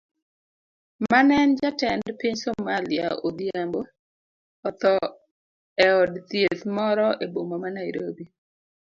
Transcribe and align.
Mane 1.09 1.35
en 1.43 1.51
jatend 1.59 2.03
piny 2.19 2.35
Somalia 2.43 3.07
Odhiambo 3.27 3.81
otho 4.67 4.93
eod 5.85 6.11
thieth 6.29 6.63
moro 6.75 7.07
eboma 7.25 7.55
ma 7.63 7.69
Nairobi. 7.77 8.25